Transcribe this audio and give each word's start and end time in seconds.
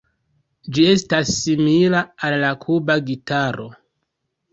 Ĝi 0.77 0.85
estas 0.93 1.33
simila 1.41 2.01
al 2.29 2.37
la 2.45 2.49
Kuba 2.65 2.97
gitaro. 3.11 3.67